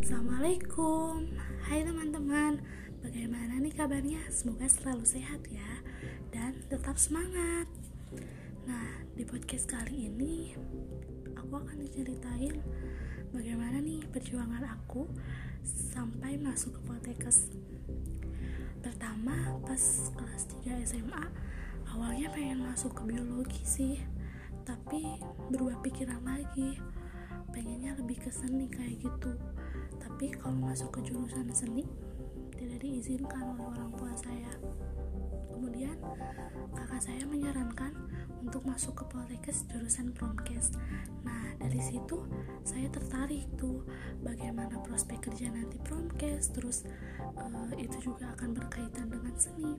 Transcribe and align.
Assalamualaikum. 0.00 1.28
Hai 1.60 1.84
teman-teman 1.84 2.56
Bagaimana 3.04 3.60
nih 3.60 3.68
kabarnya? 3.76 4.32
Semoga 4.32 4.64
selalu 4.64 5.04
sehat 5.04 5.44
ya 5.52 5.84
Dan 6.32 6.56
tetap 6.72 6.96
semangat. 6.96 7.68
Nah 8.64 9.04
di 9.12 9.28
podcast 9.28 9.68
kali 9.68 10.08
ini 10.08 10.56
Aku 11.36 11.52
akan 11.52 11.84
ceritain 11.92 12.64
Bagaimana 13.28 13.84
nih 13.84 14.00
perjuangan 14.08 14.64
aku 14.72 15.04
Sampai 15.68 16.40
masuk 16.40 16.80
ke 16.80 16.88
Poltekkes. 16.88 17.52
Pertama 18.80 19.60
pas 19.68 19.84
kelas 20.16 20.48
3 20.64 20.80
SMA 20.80 21.24
Awalnya 21.92 22.32
pengen 22.32 22.64
masuk 22.64 22.96
ke 22.96 23.02
biologi 23.04 23.60
sih 23.68 24.00
Tapi 24.64 25.20
berubah 25.52 25.76
pikiran 25.84 26.24
lagi. 26.24 26.80
Pengennya 27.52 28.00
lebih 28.00 28.16
ke 28.16 28.32
seni 28.32 28.64
kayak 28.64 28.96
gitu 29.04 29.36
tapi 30.20 30.36
kalau 30.36 30.52
masuk 30.52 31.00
ke 31.00 31.08
jurusan 31.08 31.48
seni 31.48 31.80
tidak 32.52 32.84
diizinkan 32.84 33.40
oleh 33.40 33.64
orang 33.72 33.88
tua 33.96 34.12
saya. 34.20 34.52
Kemudian 35.48 35.96
kakak 36.76 37.00
saya 37.00 37.24
menyarankan 37.24 37.96
untuk 38.44 38.60
masuk 38.68 39.00
ke 39.00 39.04
Poltekkes 39.08 39.64
jurusan 39.72 40.12
Promkes. 40.12 40.76
Nah 41.24 41.56
dari 41.56 41.80
situ 41.80 42.20
saya 42.68 42.92
tertarik 42.92 43.48
tuh 43.56 43.80
bagaimana 44.20 44.76
prospek 44.84 45.24
kerja 45.24 45.48
nanti 45.56 45.80
Promkes 45.80 46.52
terus 46.52 46.84
uh, 47.40 47.72
itu 47.80 48.12
juga 48.12 48.28
akan 48.36 48.52
berkaitan 48.52 49.08
dengan 49.08 49.32
seni. 49.40 49.72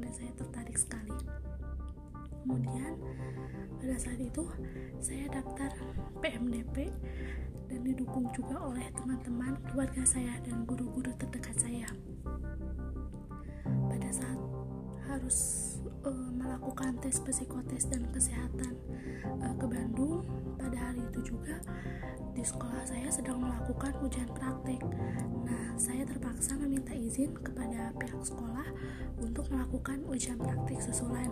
Dan 0.00 0.08
saya 0.08 0.32
tertarik 0.40 0.80
sekali 0.80 1.12
kemudian 2.42 2.98
pada 3.82 3.96
saat 3.98 4.18
itu 4.18 4.46
saya 5.02 5.26
daftar 5.30 5.70
PMDP 6.22 6.90
dan 7.66 7.80
didukung 7.82 8.30
juga 8.30 8.60
oleh 8.62 8.86
teman-teman 8.94 9.58
keluarga 9.66 10.06
saya 10.06 10.38
dan 10.44 10.62
guru-guru 10.68 11.10
terdekat 11.18 11.56
saya. 11.56 11.88
Pada 13.64 14.08
saat 14.12 14.38
harus 15.08 15.38
uh, 16.06 16.30
melakukan 16.30 16.94
tes 17.02 17.18
psikotes 17.18 17.90
dan 17.90 18.06
kesehatan 18.14 18.78
uh, 19.42 19.54
ke 19.58 19.66
Bandung 19.66 20.22
pada 20.60 20.92
hari 20.92 21.02
itu 21.10 21.34
juga 21.34 21.58
di 22.32 22.40
sekolah 22.40 22.86
saya 22.86 23.10
sedang 23.12 23.42
melakukan 23.42 23.92
ujian 23.98 24.30
praktek. 24.30 24.80
Nah 25.42 25.74
saya 25.76 26.06
terpaksa 26.06 26.54
meminta 26.54 26.94
izin 26.94 27.34
kepada 27.34 27.92
pihak 27.98 28.22
sekolah 28.24 28.68
untuk 29.20 29.50
melakukan 29.52 30.00
ujian 30.06 30.38
praktek 30.38 30.80
susulan 30.80 31.28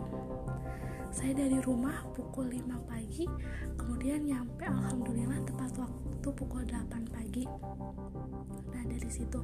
saya 1.10 1.34
dari 1.34 1.58
rumah 1.66 2.06
pukul 2.14 2.46
5 2.46 2.86
pagi 2.86 3.26
kemudian 3.74 4.22
nyampe 4.22 4.62
alhamdulillah 4.62 5.42
tepat 5.42 5.74
waktu 5.82 6.28
pukul 6.38 6.62
8 6.62 6.86
pagi. 7.10 7.44
Nah 8.70 8.82
dari 8.86 9.10
situ 9.10 9.42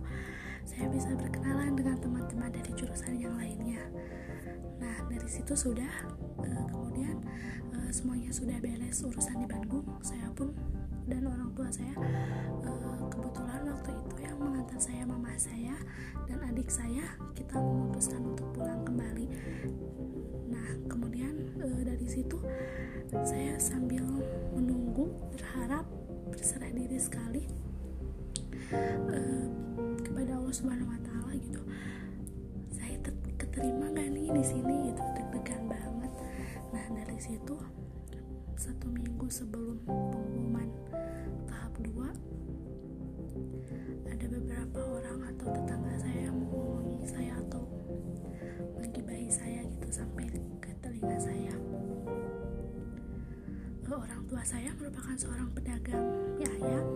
saya 0.63 0.87
bisa 0.95 1.11
berkenalan 1.19 1.75
dengan 1.75 1.99
teman-teman 1.99 2.55
dari 2.55 2.71
jurusan 2.79 3.19
yang 3.19 3.35
lainnya. 3.35 3.83
Nah 4.79 4.97
dari 5.11 5.27
situ 5.27 5.59
sudah 5.59 5.91
uh, 6.39 6.65
kemudian 6.71 7.19
uh, 7.75 7.91
semuanya 7.91 8.31
sudah 8.31 8.57
beres 8.63 9.03
urusan 9.03 9.43
di 9.43 9.47
Bandung 9.51 9.87
saya 10.07 10.31
pun 10.39 10.55
dan 11.11 11.27
orang 11.27 11.51
tua 11.55 11.67
saya 11.71 11.95
uh, 12.63 12.99
kebetulan 13.11 13.63
waktu 13.75 13.91
itu 13.91 14.15
yang 14.23 14.39
mengantar 14.39 14.79
saya 14.79 15.03
mama 15.03 15.35
saya 15.35 15.75
dan 16.31 16.39
adik 16.47 16.71
saya 16.71 17.07
kita 17.35 17.59
memutuskan 17.59 18.23
untuk 18.23 18.47
pulang 18.55 18.83
kembali 18.83 19.27
kemudian 20.91 21.35
uh, 21.63 21.83
dari 21.83 22.07
situ 22.07 22.39
saya 23.23 23.55
sambil 23.59 24.03
menunggu 24.55 25.11
berharap 25.35 25.87
berserah 26.31 26.71
diri 26.75 26.99
sekali 26.99 27.43
uh, 28.75 29.47
kepada 30.03 30.39
Allah 30.39 30.55
Subhanahu 30.55 30.91
Wa 30.91 31.01
Taala 31.07 31.33
gitu. 31.39 31.63
Saya 32.75 32.97
keterima 33.39 33.91
gak 33.95 34.09
nih 34.11 34.29
di 34.31 34.45
sini 34.45 34.91
gitu 34.91 35.03
deg-degan 35.15 35.63
banget. 35.71 36.13
Nah 36.75 36.87
dari 36.93 37.19
situ 37.19 37.55
satu 38.57 38.89
minggu 38.89 39.29
sebelum 39.29 39.77
pengumuman 39.85 40.69
tahap 41.45 41.77
2 41.85 41.93
ada 44.09 44.27
beberapa 44.33 44.81
orang 44.81 45.29
atau 45.37 45.47
tetangga 45.53 45.95
saya 46.01 46.33
yang 46.33 46.37
menghubungi 46.41 47.05
saya 47.05 47.37
atau 47.45 47.76
menggibahi 48.79 49.29
saya 49.31 49.63
gitu 49.67 49.89
sampai 49.91 50.29
ke 50.61 50.71
telinga 50.83 51.19
saya. 51.19 51.55
Orang 53.87 54.27
tua 54.29 54.43
saya 54.43 54.75
merupakan 54.77 55.15
seorang 55.17 55.49
pedagang 55.55 56.05
mie 56.37 56.47
ayam 56.59 56.87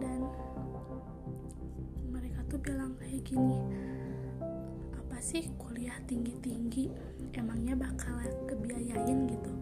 dan 0.00 0.20
mereka 2.08 2.40
tuh 2.48 2.58
bilang 2.62 2.94
kayak 2.96 3.20
gini 3.26 3.60
apa 4.96 5.16
sih 5.20 5.44
kuliah 5.60 5.98
tinggi-tinggi? 6.08 6.88
Emangnya 7.36 7.76
bakal 7.76 8.16
kebiayain 8.48 9.28
gitu? 9.28 9.52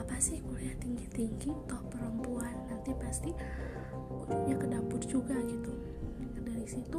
Apa 0.00 0.16
sih 0.16 0.40
kuliah 0.40 0.72
tinggi-tinggi? 0.80 1.52
Toh 1.68 1.82
perempuan 1.92 2.54
nanti 2.70 2.96
pasti 2.96 3.30
ujungnya 4.08 4.56
ke 4.56 4.66
dapur 4.70 5.02
juga 5.04 5.36
gitu. 5.44 5.72
Dari 6.40 6.64
situ 6.64 6.98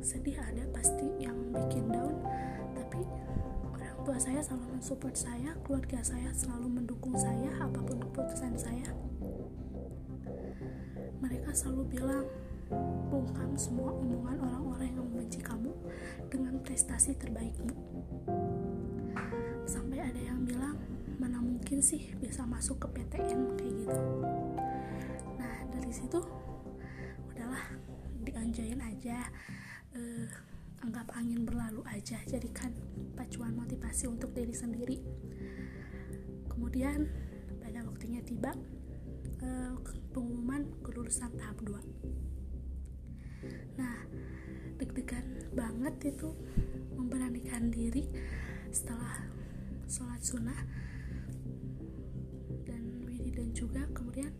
sedih 0.00 0.36
ada 0.36 0.64
pasti 0.72 1.06
yang 1.20 1.36
bikin 1.52 1.88
down. 1.88 2.16
Tapi 2.76 3.00
orang 3.70 3.96
tua 4.04 4.18
saya 4.20 4.40
selalu 4.44 4.76
mensupport 4.76 5.16
saya 5.16 5.50
keluarga 5.64 6.00
saya 6.04 6.30
selalu 6.32 6.68
mendukung 6.80 7.16
saya 7.16 7.50
apa 7.60 7.80
pun 7.80 7.98
keputusan 8.00 8.54
saya. 8.56 8.88
Mereka 11.22 11.50
selalu 11.56 11.96
bilang 11.96 12.26
bungkam 13.08 13.54
semua 13.54 13.94
omongan 13.94 14.42
orang-orang 14.42 14.90
yang 14.90 15.06
membenci 15.06 15.38
kamu 15.38 15.70
dengan 16.26 16.58
prestasi 16.66 17.14
terbaikmu. 17.14 17.70
Sampai 19.66 20.02
ada 20.02 20.18
yang 20.18 20.42
bilang 20.42 20.74
mana 21.16 21.38
mungkin 21.40 21.80
sih 21.80 22.12
bisa 22.18 22.44
masuk 22.44 22.82
ke 22.84 23.00
PTN 23.00 23.54
kayak 23.56 23.74
gitu. 23.86 24.02
Nah 25.38 25.56
dari 25.70 25.92
situ 25.94 26.20
udahlah 27.32 27.64
dianjain 28.26 28.82
aja 28.82 29.30
uh, 29.96 30.28
anggap 30.84 31.08
angin 31.16 31.48
berlalu 31.48 31.80
aja 31.88 32.20
jadikan 32.28 32.70
pacuan 33.16 33.56
motivasi 33.56 34.06
untuk 34.06 34.36
diri 34.36 34.52
sendiri. 34.52 35.00
Kemudian 36.52 37.08
pada 37.58 37.80
waktunya 37.82 38.20
tiba 38.20 38.52
uh, 39.42 39.74
pengumuman 40.12 40.64
kelulusan 40.80 41.28
tahap 41.36 41.60
2 41.60 42.16
nah 43.76 43.96
deg-degan 44.80 45.24
banget 45.52 46.16
itu 46.16 46.32
memberanikan 46.96 47.68
diri 47.68 48.08
setelah 48.72 49.28
sholat 49.86 50.20
sunnah 50.24 50.60
dan 52.66 53.04
wiridan 53.06 53.52
juga 53.52 53.84
kemudian 53.92 54.32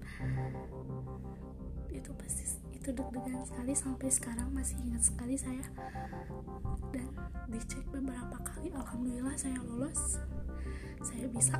itu 1.97 2.13
pasti 2.15 2.45
itu 2.87 2.95
deg-degan 2.95 3.43
sekali 3.43 3.75
sampai 3.75 4.09
sekarang 4.15 4.49
masih 4.55 4.79
ingat 4.87 5.03
sekali 5.03 5.35
saya. 5.35 5.67
Dan 6.95 7.11
dicek 7.51 7.83
beberapa 7.91 8.39
kali 8.47 8.71
alhamdulillah 8.71 9.35
saya 9.35 9.59
lolos. 9.67 10.23
Saya 11.03 11.27
bisa 11.27 11.59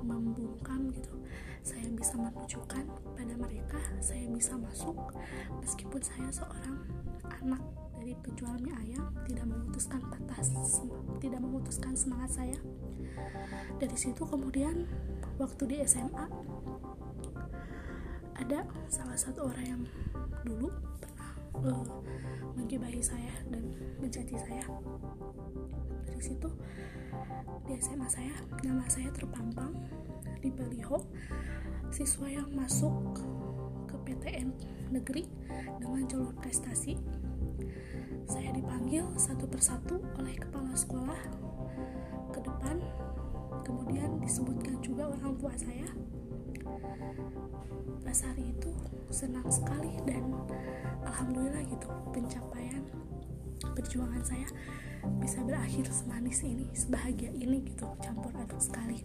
membungkam 0.00 0.88
gitu. 0.96 1.12
Saya 1.60 1.84
bisa 1.92 2.16
menunjukkan 2.16 2.88
pada 2.88 3.34
mereka 3.36 3.76
saya 4.00 4.24
bisa 4.32 4.56
masuk. 4.56 4.96
Meskipun 5.60 6.00
saya 6.00 6.32
seorang 6.32 6.88
anak 7.28 7.60
dari 8.00 8.16
penjual 8.24 8.56
mie 8.64 8.72
ayam 8.88 9.12
tidak 9.28 9.46
memutuskan 9.46 10.00
patah 10.08 10.40
tidak 11.20 11.40
memutuskan 11.44 11.92
semangat 11.92 12.32
saya. 12.32 12.58
Dari 13.76 13.96
situ 14.00 14.24
kemudian 14.24 14.88
waktu 15.36 15.62
di 15.68 15.76
SMA 15.84 16.26
ada 18.42 18.66
salah 18.90 19.14
satu 19.14 19.46
orang 19.46 19.66
yang 19.70 19.82
dulu 20.42 20.66
pernah 20.98 21.30
uh, 21.62 21.86
menggibahi 22.58 22.98
saya 22.98 23.30
dan 23.46 23.70
mencaci 24.02 24.34
saya. 24.34 24.66
Dari 26.02 26.18
situ 26.18 26.50
di 27.70 27.78
SMA 27.78 28.08
saya 28.10 28.34
nama 28.66 28.82
saya 28.90 29.14
terpampang 29.14 29.70
di 30.42 30.50
baliho. 30.50 31.06
Siswa 31.94 32.26
yang 32.26 32.50
masuk 32.50 33.14
ke 33.86 33.94
PTN 34.10 34.50
negeri 34.90 35.22
dengan 35.78 36.02
jalur 36.10 36.34
prestasi. 36.42 36.98
Saya 38.26 38.50
dipanggil 38.50 39.06
satu 39.14 39.46
persatu 39.46 40.02
oleh 40.18 40.34
kepala 40.34 40.74
sekolah 40.74 41.20
ke 42.34 42.42
depan. 42.42 42.82
Kemudian 43.62 44.18
disebutkan 44.18 44.82
juga 44.82 45.06
orang 45.14 45.38
tua 45.38 45.54
saya 45.54 45.86
pas 48.02 48.18
hari 48.28 48.52
itu 48.52 48.70
senang 49.08 49.46
sekali 49.48 49.96
dan 50.04 50.24
alhamdulillah 51.06 51.62
gitu 51.68 51.88
pencapaian 52.12 52.84
perjuangan 53.72 54.22
saya 54.24 54.48
bisa 55.18 55.42
berakhir 55.42 55.86
semanis 55.90 56.42
ini 56.46 56.66
sebahagia 56.74 57.30
ini 57.34 57.62
gitu 57.66 57.86
campur 57.98 58.30
aduk 58.38 58.58
sekali. 58.62 59.02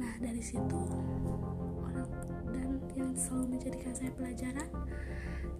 Nah 0.00 0.12
dari 0.20 0.40
situ 0.40 0.80
dan 2.52 2.80
yang 2.96 3.12
selalu 3.16 3.56
menjadikan 3.56 3.92
saya 3.92 4.10
pelajaran 4.16 4.68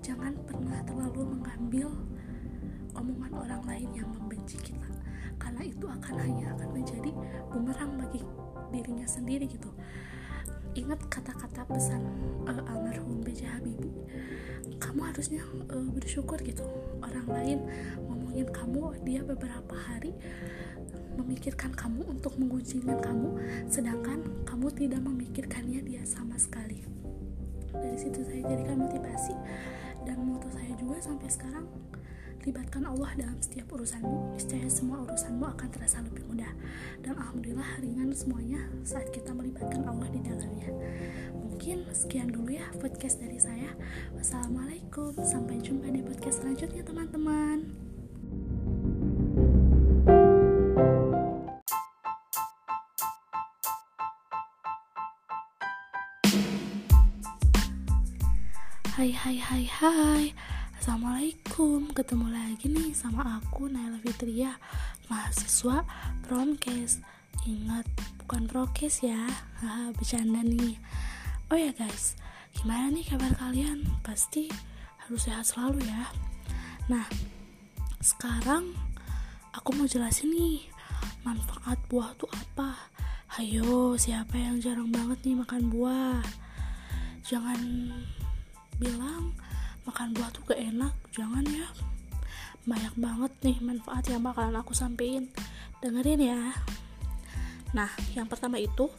jangan 0.00 0.32
pernah 0.44 0.80
terlalu 0.84 1.36
mengambil 1.36 1.88
omongan 2.96 3.32
orang 3.36 3.62
lain 3.68 3.88
yang 3.92 4.08
membenci 4.08 4.56
kita 4.60 4.88
karena 5.36 5.62
itu 5.66 5.84
akan 5.84 6.14
hanya 6.16 6.56
akan 6.56 6.68
menjadi 6.72 7.10
bumerang 7.52 7.92
bagi 8.00 8.24
dirinya 8.72 9.06
sendiri 9.06 9.44
gitu 9.46 9.68
ingat 10.76 11.00
kata-kata 11.08 11.64
pesan 11.64 12.04
uh, 12.44 12.60
almarhum 12.68 13.24
B.J. 13.24 13.48
Habibie 13.48 13.96
kamu 14.76 15.00
harusnya 15.08 15.40
uh, 15.72 15.88
bersyukur 15.88 16.36
gitu 16.44 16.68
orang 17.00 17.26
lain 17.26 17.58
ngomongin 18.04 18.48
kamu 18.52 18.92
dia 19.02 19.24
beberapa 19.24 19.72
hari 19.72 20.12
memikirkan 21.16 21.72
kamu 21.72 22.04
untuk 22.04 22.36
mengujikan 22.36 23.00
kamu 23.00 23.40
sedangkan 23.72 24.20
kamu 24.44 24.68
tidak 24.76 25.00
memikirkannya 25.00 25.80
dia 25.80 26.04
sama 26.04 26.36
sekali 26.36 26.84
dari 27.72 27.96
situ 27.96 28.20
saya 28.20 28.44
jadikan 28.44 28.84
motivasi 28.84 29.32
dan 30.04 30.16
moto 30.20 30.48
saya 30.52 30.72
juga 30.76 31.00
sampai 31.00 31.28
sekarang 31.32 31.64
libatkan 32.46 32.86
Allah 32.86 33.10
dalam 33.18 33.34
setiap 33.42 33.74
urusanmu 33.74 34.38
niscaya 34.38 34.70
semua 34.70 35.02
urusanmu 35.02 35.50
akan 35.58 35.66
terasa 35.66 35.98
lebih 36.06 36.22
mudah. 36.30 36.54
Dan 37.02 37.18
alhamdulillah 37.18 37.82
ringan 37.82 38.14
semuanya 38.14 38.62
saat 38.86 39.10
kita 39.10 39.34
melibatkan 39.34 39.82
Allah 39.82 40.06
di 40.14 40.22
dalamnya. 40.22 40.70
Mungkin 41.34 41.90
sekian 41.90 42.30
dulu 42.30 42.54
ya 42.54 42.70
podcast 42.78 43.18
dari 43.18 43.42
saya. 43.42 43.74
Wassalamualaikum 44.14 45.18
sampai 45.26 45.58
jumpa 45.58 45.90
di 45.90 46.06
podcast 46.06 46.46
selanjutnya 46.46 46.86
teman-teman. 46.86 47.66
Hai 58.96 59.12
hai 59.12 59.36
hai 59.36 59.64
hai 59.66 60.55
Assalamualaikum 60.86 61.90
Ketemu 61.98 62.30
lagi 62.30 62.70
nih 62.70 62.94
sama 62.94 63.42
aku 63.42 63.66
Naila 63.66 63.98
Fitria 64.06 64.54
Mahasiswa 65.10 65.82
Promkes 66.22 67.02
Ingat 67.42 67.90
bukan 68.22 68.46
prokes 68.46 69.02
ya? 69.02 69.26
Haha 69.58 69.90
bercanda 69.90 70.46
nih. 70.46 70.78
Oh 71.50 71.58
ya 71.58 71.74
guys 71.74 72.14
Gimana 72.54 72.94
nih 72.94 73.02
kabar 73.02 73.34
kalian? 73.34 73.82
Pasti 74.06 74.46
harus 75.02 75.26
sehat 75.26 75.50
selalu 75.50 75.82
ya. 75.82 76.06
Nah 76.86 77.10
Sekarang 77.98 78.70
Aku 79.58 79.74
mau 79.74 79.90
jelasin 79.90 80.30
nih 80.30 80.70
Manfaat 81.26 81.82
buah 81.90 82.14
tuh 82.14 82.30
apa? 82.30 82.94
Hayo 83.34 83.98
siapa 83.98 84.38
yang 84.38 84.62
jarang 84.62 84.94
banget 84.94 85.18
nih 85.26 85.34
makan 85.34 85.66
buah? 85.66 86.22
Jangan 87.26 87.90
bilang 88.78 89.34
makan 89.86 90.12
buah 90.12 90.30
tuh 90.34 90.42
gak 90.50 90.60
enak 90.60 90.92
jangan 91.14 91.46
ya. 91.46 91.66
Banyak 92.66 92.94
banget 92.98 93.32
nih 93.46 93.58
manfaat 93.62 94.04
yang 94.10 94.26
bakalan 94.26 94.58
aku 94.58 94.74
sampein. 94.74 95.30
Dengerin 95.78 96.20
ya. 96.20 96.40
Nah 97.72 97.90
yang 98.18 98.26
pertama 98.26 98.58
itu 98.58 98.90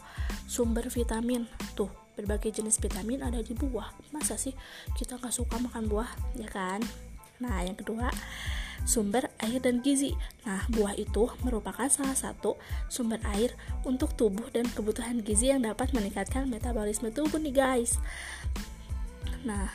sumber 0.47 0.87
vitamin. 0.87 1.45
Tuh 1.75 1.91
berbagai 2.15 2.49
jenis 2.49 2.79
vitamin 2.79 3.21
ada 3.21 3.43
di 3.43 3.51
buah. 3.53 3.91
Masa 4.15 4.39
sih 4.39 4.55
kita 4.95 5.19
gak 5.19 5.35
suka 5.35 5.59
makan 5.59 5.91
buah 5.91 6.09
ya 6.39 6.47
kan? 6.47 6.79
Nah 7.43 7.61
yang 7.61 7.75
kedua 7.75 8.09
sumber 8.87 9.27
air 9.43 9.59
dan 9.59 9.83
gizi. 9.83 10.15
Nah, 10.47 10.63
buah 10.71 10.95
itu 10.95 11.27
merupakan 11.43 11.91
salah 11.91 12.15
satu 12.15 12.55
sumber 12.87 13.19
air 13.35 13.51
untuk 13.83 14.15
tubuh 14.15 14.47
dan 14.55 14.63
kebutuhan 14.71 15.19
gizi 15.19 15.51
yang 15.51 15.67
dapat 15.67 15.91
meningkatkan 15.91 16.47
metabolisme 16.47 17.11
tubuh 17.11 17.35
nih 17.41 17.51
guys. 17.51 17.99
Nah, 19.43 19.71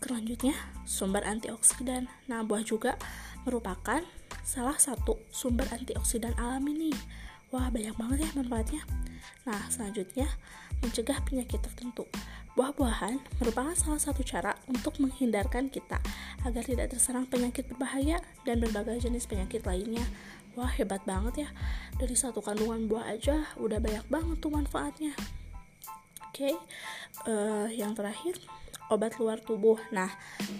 selanjutnya 0.00 0.56
sumber 0.88 1.22
antioksidan. 1.22 2.08
Nah, 2.26 2.42
buah 2.42 2.64
juga 2.64 2.96
merupakan 3.44 4.02
salah 4.42 4.76
satu 4.80 5.20
sumber 5.30 5.68
antioksidan 5.70 6.34
alami 6.40 6.90
nih. 6.90 6.98
Wah, 7.54 7.68
banyak 7.68 7.94
banget 7.94 8.18
ya 8.26 8.30
manfaatnya. 8.34 8.82
Nah, 9.46 9.60
selanjutnya 9.70 10.26
mencegah 10.80 11.20
penyakit 11.26 11.60
tertentu. 11.60 12.08
Buah-buahan 12.58 13.22
merupakan 13.38 13.74
salah 13.78 14.02
satu 14.02 14.26
cara 14.26 14.58
untuk 14.66 14.98
menghindarkan 14.98 15.70
kita 15.70 16.02
agar 16.42 16.62
tidak 16.66 16.90
terserang 16.90 17.26
penyakit 17.30 17.66
berbahaya 17.70 18.18
dan 18.42 18.58
berbagai 18.58 19.06
jenis 19.06 19.26
penyakit 19.30 19.62
lainnya. 19.62 20.02
Wah, 20.58 20.70
hebat 20.74 21.06
banget 21.06 21.46
ya. 21.46 21.48
Dari 21.94 22.16
satu 22.18 22.42
kandungan 22.42 22.90
buah 22.90 23.06
aja 23.14 23.46
udah 23.58 23.78
banyak 23.78 24.06
banget 24.10 24.36
tuh 24.42 24.50
manfaatnya. 24.50 25.14
Oke, 26.30 26.50
okay. 26.50 26.54
uh, 27.26 27.66
eh, 27.66 27.82
yang 27.82 27.94
terakhir 27.94 28.38
obat 28.90 29.16
luar 29.22 29.38
tubuh. 29.40 29.78
Nah, 29.94 30.10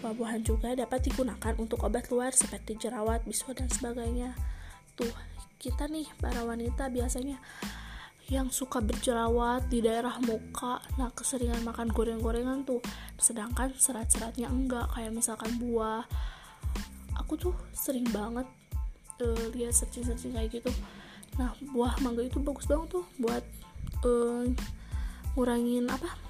buah-buahan 0.01 0.47
juga 0.47 0.73
dapat 0.73 1.11
digunakan 1.11 1.55
untuk 1.59 1.83
obat 1.83 2.09
luar 2.09 2.31
seperti 2.33 2.79
jerawat, 2.79 3.27
bisul 3.27 3.53
dan 3.53 3.69
sebagainya. 3.69 4.33
Tuh, 4.95 5.11
kita 5.61 5.91
nih 5.91 6.09
para 6.17 6.47
wanita 6.47 6.89
biasanya 6.89 7.37
yang 8.31 8.47
suka 8.55 8.79
berjerawat 8.79 9.67
di 9.67 9.83
daerah 9.83 10.15
muka, 10.23 10.79
nah 10.95 11.11
keseringan 11.11 11.67
makan 11.67 11.91
goreng-gorengan 11.91 12.63
tuh, 12.63 12.79
sedangkan 13.19 13.75
serat-seratnya 13.75 14.47
enggak, 14.47 14.87
kayak 14.95 15.11
misalkan 15.11 15.51
buah. 15.59 16.07
Aku 17.19 17.35
tuh 17.35 17.53
sering 17.75 18.07
banget 18.15 18.47
uh, 19.19 19.47
lihat 19.51 19.75
searching-searching 19.75 20.31
kayak 20.31 20.63
gitu. 20.63 20.71
Nah, 21.43 21.59
buah 21.75 21.99
mangga 22.07 22.23
itu 22.23 22.39
bagus 22.39 22.71
banget 22.71 23.03
tuh 23.03 23.05
buat 23.19 23.43
uh, 24.07 24.47
ngurangin 25.35 25.91
apa? 25.91 26.30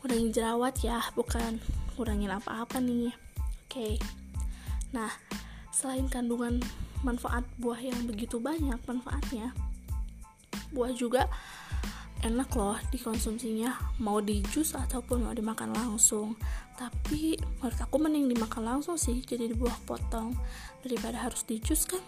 Ngurangin 0.00 0.32
jerawat 0.32 0.74
ya 0.80 0.98
bukan 1.12 1.60
ngurangin 1.94 2.32
apa-apa 2.32 2.80
nih. 2.80 3.12
Oke. 3.68 3.70
Okay. 3.70 3.94
nah 4.90 5.12
selain 5.70 6.10
kandungan 6.10 6.58
manfaat 7.06 7.46
buah 7.62 7.78
yang 7.78 8.02
begitu 8.04 8.42
banyak 8.42 8.76
manfaatnya 8.90 9.54
buah 10.74 10.90
juga 10.94 11.26
enak 12.20 12.52
loh 12.52 12.76
dikonsumsinya. 12.92 14.00
Mau 14.04 14.20
di 14.20 14.44
jus 14.52 14.76
ataupun 14.76 15.24
mau 15.24 15.34
dimakan 15.34 15.72
langsung. 15.72 16.36
Tapi 16.76 17.36
menurut 17.60 17.80
aku 17.80 17.96
mending 17.96 18.32
dimakan 18.32 18.62
langsung 18.76 18.96
sih 19.00 19.24
jadi 19.24 19.48
di 19.48 19.56
buah 19.56 19.76
potong. 19.88 20.36
Daripada 20.84 21.16
harus 21.16 21.44
di 21.44 21.60
jus 21.60 21.88
kan 21.88 22.00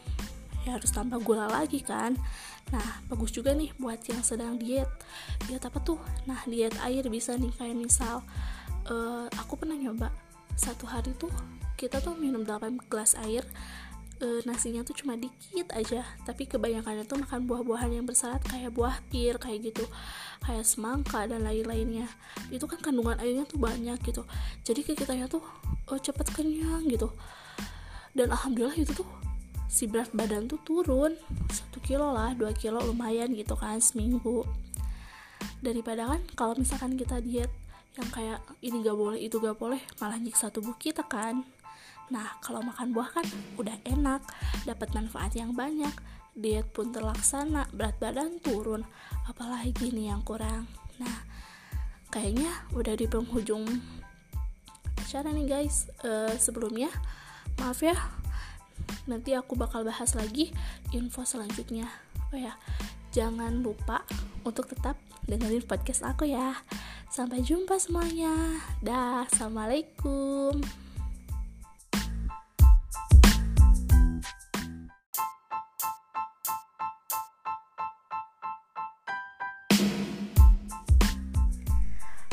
ya 0.62 0.78
harus 0.78 0.90
tambah 0.94 1.18
gula 1.22 1.50
lagi 1.50 1.82
kan. 1.82 2.14
Nah 2.70 3.02
bagus 3.10 3.34
juga 3.34 3.52
nih 3.52 3.74
buat 3.78 3.98
yang 4.06 4.22
sedang 4.22 4.58
diet. 4.58 4.88
Diet 5.46 5.62
apa 5.62 5.78
tuh? 5.82 5.98
Nah 6.26 6.42
diet 6.46 6.74
air 6.82 7.02
bisa 7.10 7.34
nih 7.34 7.50
kayak 7.58 7.76
misal 7.76 8.22
uh, 8.86 9.26
aku 9.38 9.58
pernah 9.58 9.74
nyoba. 9.74 10.14
Satu 10.54 10.86
hari 10.86 11.16
tuh 11.18 11.32
kita 11.74 11.98
tuh 11.98 12.14
minum 12.14 12.46
8 12.46 12.78
gelas 12.86 13.18
air 13.18 13.42
uh, 14.22 14.40
nasinya 14.46 14.86
tuh 14.86 14.94
cuma 14.94 15.18
dikit 15.18 15.74
aja. 15.74 16.06
Tapi 16.22 16.46
kebanyakan 16.46 17.02
itu 17.02 17.14
makan 17.18 17.40
buah-buahan 17.50 17.90
yang 17.90 18.06
berserat 18.06 18.40
kayak 18.46 18.70
buah 18.70 19.02
pir 19.10 19.36
kayak 19.36 19.74
gitu. 19.74 19.84
Kayak 20.42 20.64
semangka 20.64 21.26
dan 21.26 21.42
lain-lainnya. 21.42 22.06
Itu 22.54 22.70
kan 22.70 22.78
kandungan 22.78 23.18
airnya 23.18 23.44
tuh 23.44 23.58
banyak 23.58 23.98
gitu. 24.06 24.22
Jadi 24.62 24.80
ke 24.86 24.92
kitanya 24.94 25.26
tuh 25.26 25.42
uh, 25.90 25.98
cepet 25.98 26.30
kenyang 26.32 26.86
gitu. 26.86 27.10
Dan 28.14 28.30
alhamdulillah 28.30 28.78
itu 28.78 28.92
tuh 28.94 29.08
si 29.72 29.88
berat 29.88 30.12
badan 30.12 30.44
tuh 30.44 30.60
turun. 30.60 31.16
Satu 31.48 31.80
kilo 31.80 32.12
lah 32.12 32.36
dua 32.36 32.52
kilo 32.52 32.84
lumayan 32.84 33.32
gitu 33.32 33.56
kan 33.56 33.80
seminggu. 33.80 34.44
Daripada 35.64 36.12
kan 36.12 36.20
kalau 36.36 36.52
misalkan 36.60 37.00
kita 37.00 37.24
diet 37.24 37.48
yang 37.96 38.08
kayak 38.12 38.40
ini 38.60 38.84
gak 38.84 38.96
boleh 38.96 39.20
itu 39.20 39.40
gak 39.40 39.56
boleh 39.56 39.80
malah 39.96 40.20
nyiksa 40.20 40.52
tubuh 40.52 40.76
kita 40.76 41.00
kan. 41.08 41.40
Nah 42.12 42.36
kalau 42.44 42.60
makan 42.60 42.92
buah 42.92 43.08
kan 43.16 43.26
udah 43.56 43.80
enak 43.88 44.20
dapat 44.68 44.92
manfaat 44.92 45.32
yang 45.32 45.56
banyak. 45.56 45.92
Diet 46.32 46.68
pun 46.72 46.92
terlaksana 46.92 47.68
berat 47.72 47.96
badan 47.96 48.40
turun 48.44 48.84
apalagi 49.24 49.88
nih 49.88 50.12
yang 50.12 50.20
kurang. 50.20 50.68
Nah 51.00 51.24
kayaknya 52.12 52.52
udah 52.76 52.92
di 52.92 53.08
penghujung 53.08 53.64
acara 55.00 55.32
nih 55.32 55.48
guys. 55.48 55.88
Uh, 56.04 56.32
sebelumnya 56.36 56.92
maaf 57.60 57.84
ya 57.84 57.96
nanti 59.06 59.34
aku 59.34 59.58
bakal 59.58 59.82
bahas 59.82 60.14
lagi 60.14 60.54
info 60.94 61.26
selanjutnya. 61.26 61.90
Oh 62.30 62.38
ya? 62.38 62.54
Jangan 63.12 63.60
lupa 63.60 64.06
untuk 64.46 64.70
tetap 64.70 64.96
dengerin 65.26 65.66
podcast 65.66 66.06
aku 66.06 66.30
ya. 66.30 66.56
Sampai 67.12 67.44
jumpa 67.44 67.76
semuanya. 67.76 68.32
Dah 68.80 69.28
assalamualaikum. 69.28 70.62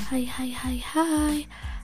Hai 0.10 0.26
hai 0.26 0.50
hai 0.50 0.78
hai. 0.80 1.38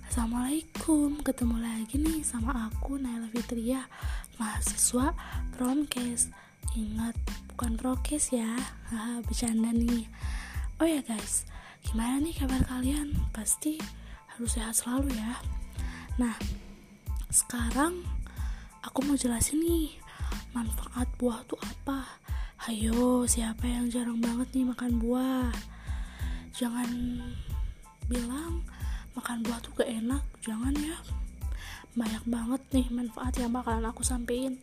Assalamualaikum. 0.08 1.20
Ketemu 1.20 1.60
lagi 1.60 2.00
nih 2.00 2.24
sama 2.24 2.72
aku 2.72 2.96
Naila 2.96 3.28
Fitria 3.28 3.84
mahasiswa 4.38 5.16
promkes 5.56 6.32
ingat 6.76 7.16
bukan 7.56 7.80
prokes 7.80 8.36
ya. 8.36 8.60
Haha 8.92 9.24
bercanda 9.24 9.72
nih. 9.72 10.10
Oh 10.82 10.88
ya 10.88 11.00
guys. 11.06 11.48
Gimana 11.86 12.20
nih 12.20 12.36
kabar 12.36 12.62
kalian? 12.68 13.16
Pasti 13.32 13.80
harus 14.36 14.52
sehat 14.60 14.76
selalu 14.76 15.16
ya. 15.16 15.40
Nah 16.20 16.36
sekarang 17.32 18.04
aku 18.84 19.04
mau 19.08 19.16
jelasin 19.16 19.64
nih 19.64 19.96
manfaat 20.52 21.08
buah 21.16 21.44
tuh 21.48 21.60
apa? 21.64 22.04
Hayo, 22.66 23.30
siapa 23.30 23.68
yang 23.68 23.92
jarang 23.92 24.18
banget 24.18 24.50
nih 24.56 24.66
makan 24.66 24.98
buah? 24.98 25.54
Jangan 26.56 26.88
bilang 28.08 28.64
makan 29.14 29.44
buah 29.44 29.60
tuh 29.62 29.72
gak 29.78 29.92
enak, 29.92 30.24
jangan 30.42 30.74
ya. 30.80 30.98
Banyak 31.96 32.24
banget 32.28 32.62
nih 32.76 32.88
manfaat 32.92 33.40
yang 33.40 33.56
bakalan 33.56 33.88
aku 33.88 34.04
sampein. 34.04 34.60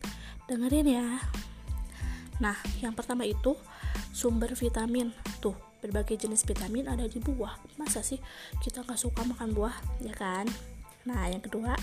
Dengerin 0.47 0.89
ya. 0.89 1.09
Nah, 2.39 2.57
yang 2.85 2.93
pertama 2.93 3.25
itu 3.25 3.57
sumber 4.13 4.53
vitamin. 4.53 5.11
Tuh, 5.41 5.57
berbagai 5.81 6.21
jenis 6.21 6.45
vitamin 6.45 6.87
ada 6.87 7.09
di 7.09 7.19
buah. 7.19 7.57
Masa 7.81 8.05
sih 8.05 8.21
kita 8.61 8.85
gak 8.85 9.01
suka 9.01 9.25
makan 9.25 9.57
buah, 9.57 9.75
ya 10.05 10.13
kan? 10.13 10.45
Nah, 11.09 11.27
yang 11.27 11.41
kedua, 11.41 11.75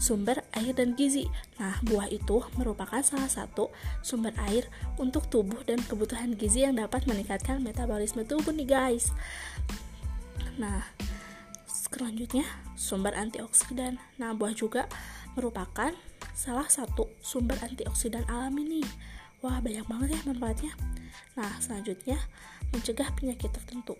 sumber 0.00 0.40
air 0.56 0.72
dan 0.72 0.96
gizi. 0.96 1.28
Nah, 1.60 1.76
buah 1.84 2.08
itu 2.08 2.40
merupakan 2.56 3.04
salah 3.04 3.28
satu 3.28 3.68
sumber 4.00 4.32
air 4.48 4.66
untuk 4.96 5.28
tubuh 5.28 5.60
dan 5.68 5.78
kebutuhan 5.84 6.34
gizi 6.34 6.64
yang 6.64 6.80
dapat 6.80 7.04
meningkatkan 7.04 7.60
metabolisme 7.60 8.24
tubuh 8.24 8.50
nih 8.56 8.66
guys. 8.66 9.12
Nah, 10.56 10.82
selanjutnya 11.90 12.46
sumber 12.78 13.12
antioksidan. 13.12 14.00
Nah, 14.16 14.32
buah 14.32 14.54
juga 14.54 14.86
merupakan 15.34 15.92
salah 16.32 16.66
satu 16.66 17.10
sumber 17.20 17.58
antioksidan 17.60 18.24
alami 18.30 18.80
nih. 18.80 18.88
Wah, 19.40 19.60
banyak 19.60 19.84
banget 19.88 20.08
ya 20.16 20.20
manfaatnya. 20.28 20.72
Nah, 21.36 21.52
selanjutnya 21.60 22.18
mencegah 22.70 23.08
penyakit 23.16 23.50
tertentu. 23.50 23.96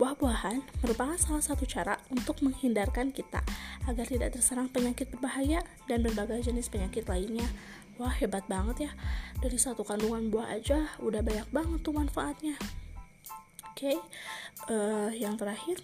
Buah-buahan 0.00 0.64
merupakan 0.80 1.16
salah 1.20 1.44
satu 1.44 1.68
cara 1.68 2.00
untuk 2.08 2.40
menghindarkan 2.40 3.12
kita 3.12 3.44
agar 3.86 4.06
tidak 4.08 4.32
terserang 4.32 4.72
penyakit 4.72 5.10
berbahaya 5.12 5.60
dan 5.86 6.00
berbagai 6.00 6.48
jenis 6.48 6.72
penyakit 6.72 7.04
lainnya. 7.08 7.46
Wah, 8.00 8.12
hebat 8.16 8.48
banget 8.48 8.88
ya. 8.88 8.92
Dari 9.40 9.58
satu 9.60 9.84
kandungan 9.84 10.32
buah 10.32 10.56
aja 10.56 10.88
udah 11.00 11.20
banyak 11.20 11.48
banget 11.52 11.78
tuh 11.84 11.94
manfaatnya. 11.94 12.56
Oke, 13.72 13.96
okay. 13.96 13.98
uh, 14.68 15.08
yang 15.16 15.40
terakhir 15.40 15.80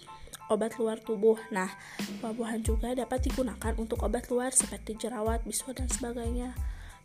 obat 0.49 0.75
luar 0.81 0.97
tubuh. 0.99 1.37
Nah, 1.53 1.69
buah-buahan 2.21 2.61
juga 2.65 2.91
dapat 2.97 3.29
digunakan 3.29 3.73
untuk 3.77 4.01
obat 4.03 4.27
luar 4.33 4.51
seperti 4.51 4.97
jerawat, 4.97 5.45
bisul 5.45 5.77
dan 5.77 5.87
sebagainya. 5.87 6.57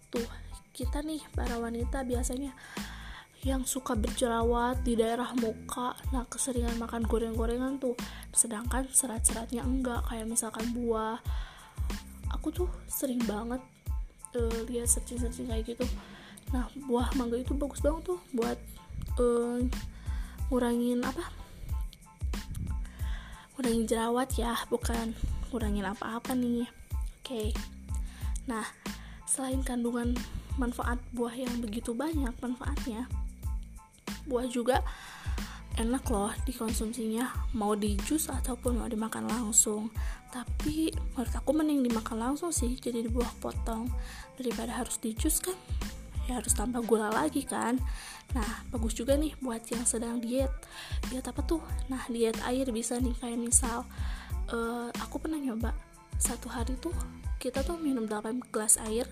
Tuh, 0.08 0.26
kita 0.74 1.06
nih 1.06 1.22
para 1.36 1.60
wanita 1.60 2.02
biasanya 2.02 2.50
yang 3.44 3.62
suka 3.68 3.92
berjerawat 3.92 4.80
di 4.88 4.96
daerah 4.96 5.28
muka 5.36 5.92
nah 6.16 6.24
keseringan 6.24 6.80
makan 6.80 7.04
goreng-gorengan 7.04 7.76
tuh 7.76 7.92
sedangkan 8.32 8.88
serat-seratnya 8.88 9.60
enggak 9.60 10.00
kayak 10.08 10.24
misalkan 10.24 10.64
buah 10.72 11.20
aku 12.32 12.48
tuh 12.48 12.68
sering 12.88 13.20
banget 13.28 13.60
uh, 14.40 14.60
lihat 14.64 14.88
searching-searching 14.88 15.44
kayak 15.44 15.76
gitu 15.76 15.84
nah 16.56 16.72
buah 16.88 17.12
mangga 17.20 17.36
itu 17.36 17.52
bagus 17.52 17.84
banget 17.84 18.16
tuh 18.16 18.20
buat 18.32 18.56
uh, 19.20 19.60
ngurangin 20.48 21.04
apa 21.04 21.43
ngurangin 23.54 23.86
jerawat 23.86 24.28
ya 24.34 24.54
bukan 24.68 25.14
ngurangin 25.50 25.86
apa-apa 25.86 26.34
nih. 26.34 26.66
Oke. 27.24 27.24
Okay. 27.24 27.48
nah 28.44 28.66
selain 29.24 29.64
kandungan 29.64 30.12
manfaat 30.60 31.00
buah 31.16 31.32
yang 31.32 31.64
begitu 31.64 31.96
banyak 31.96 32.36
manfaatnya 32.44 33.08
buah 34.28 34.48
juga 34.48 34.80
enak 35.74 36.06
loh 36.06 36.30
dikonsumsinya. 36.46 37.54
Mau 37.58 37.74
di 37.74 37.98
jus 38.06 38.30
ataupun 38.30 38.78
mau 38.78 38.88
dimakan 38.88 39.26
langsung. 39.26 39.90
Tapi 40.30 40.90
menurut 41.14 41.34
aku 41.34 41.50
mending 41.54 41.86
dimakan 41.86 42.18
langsung 42.30 42.50
sih 42.54 42.78
jadi 42.78 43.02
di 43.02 43.10
buah 43.10 43.30
potong. 43.42 43.90
Daripada 44.38 44.70
harus 44.70 44.98
di 45.02 45.14
jus 45.14 45.42
kan 45.42 45.54
ya 46.24 46.40
harus 46.40 46.52
tambah 46.56 46.80
gula 46.84 47.12
lagi 47.12 47.44
kan. 47.44 47.76
Nah 48.32 48.64
bagus 48.72 48.96
juga 48.96 49.14
nih 49.14 49.36
buat 49.40 49.62
yang 49.68 49.84
sedang 49.84 50.20
diet. 50.20 50.50
Diet 51.08 51.24
apa 51.24 51.44
tuh? 51.44 51.60
Nah 51.92 52.04
diet 52.08 52.36
air 52.44 52.66
bisa 52.72 52.96
nih. 52.98 53.14
Kayak 53.20 53.40
misal 53.40 53.84
uh, 54.52 54.88
aku 55.00 55.20
pernah 55.20 55.38
nyoba. 55.38 55.76
Satu 56.16 56.48
hari 56.48 56.78
tuh 56.80 56.94
kita 57.42 57.60
tuh 57.60 57.76
minum 57.76 58.08
8 58.08 58.40
gelas 58.48 58.80
air 58.80 59.04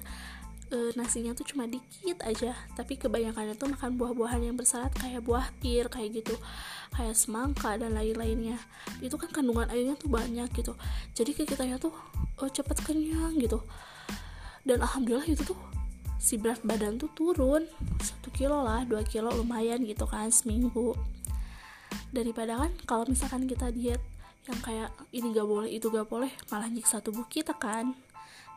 e, 0.73 0.97
nasinya 0.97 1.37
tuh 1.37 1.45
cuma 1.45 1.69
dikit 1.69 2.25
aja. 2.25 2.57
Tapi 2.73 2.97
kebanyakan 2.97 3.53
itu 3.53 3.69
makan 3.69 4.01
buah-buahan 4.01 4.41
yang 4.49 4.57
berserat 4.57 4.91
kayak 4.97 5.21
buah 5.21 5.53
pir 5.61 5.87
kayak 5.93 6.25
gitu. 6.25 6.35
Kayak 6.97 7.17
semangka 7.21 7.77
dan 7.77 7.93
lain-lainnya. 7.93 8.57
Itu 9.05 9.21
kan 9.21 9.29
kandungan 9.29 9.69
airnya 9.69 9.95
tuh 10.01 10.09
banyak 10.09 10.49
gitu. 10.57 10.73
Jadi 11.13 11.37
kayak 11.37 11.49
kita 11.53 11.65
ya 11.69 11.77
tuh 11.77 11.93
oh, 12.41 12.49
cepet 12.49 12.81
kenyang 12.83 13.37
gitu. 13.37 13.61
Dan 14.65 14.81
alhamdulillah 14.81 15.29
itu 15.29 15.45
tuh 15.45 15.59
si 16.23 16.39
berat 16.39 16.63
badan 16.63 17.03
tuh 17.03 17.11
turun 17.19 17.67
satu 17.99 18.31
kilo 18.31 18.63
lah 18.63 18.87
dua 18.87 19.03
kilo 19.03 19.35
lumayan 19.35 19.83
gitu 19.83 20.07
kan 20.07 20.31
seminggu 20.31 20.95
daripada 22.15 22.63
kan 22.63 22.71
kalau 22.87 23.05
misalkan 23.11 23.51
kita 23.51 23.75
diet 23.75 23.99
yang 24.47 24.59
kayak 24.63 24.91
ini 25.11 25.35
gak 25.35 25.47
boleh 25.47 25.71
itu 25.71 25.91
gak 25.91 26.07
boleh 26.07 26.31
malah 26.47 26.71
nyiksa 26.71 27.03
tubuh 27.03 27.27
kita 27.27 27.59
kan 27.59 27.99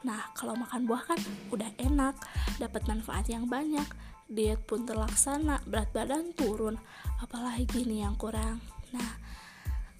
Nah, 0.06 0.22
kalau 0.38 0.54
makan 0.54 0.86
buah 0.86 1.02
kan 1.02 1.18
udah 1.50 1.66
enak, 1.82 2.14
dapat 2.62 2.86
manfaat 2.86 3.26
yang 3.26 3.50
banyak, 3.50 3.90
diet 4.30 4.62
pun 4.70 4.86
terlaksana, 4.86 5.66
berat 5.66 5.90
badan 5.98 6.30
turun, 6.38 6.78
apalagi 7.26 7.82
nih 7.82 8.06
yang 8.06 8.14
kurang. 8.14 8.62
Nah, 8.94 9.18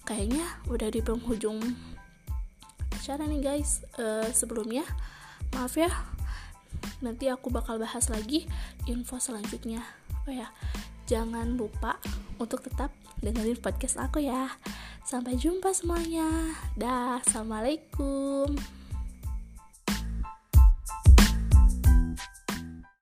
kayaknya 0.06 0.46
udah 0.70 0.94
di 0.94 1.02
penghujung 1.02 1.58
acara 2.94 3.26
nih 3.26 3.42
guys. 3.42 3.82
Uh, 3.98 4.30
sebelumnya, 4.30 4.86
maaf 5.50 5.74
ya, 5.74 5.90
nanti 7.04 7.28
aku 7.28 7.52
bakal 7.52 7.76
bahas 7.76 8.08
lagi 8.08 8.48
info 8.88 9.20
selanjutnya. 9.20 9.84
Oh 10.26 10.32
ya, 10.32 10.50
jangan 11.06 11.54
lupa 11.54 12.00
untuk 12.40 12.62
tetap 12.64 12.92
dengerin 13.20 13.60
podcast 13.60 14.00
aku 14.00 14.22
ya. 14.22 14.50
Sampai 15.06 15.38
jumpa 15.38 15.70
semuanya. 15.70 16.26
Dah, 16.74 17.22
assalamualaikum. 17.22 18.85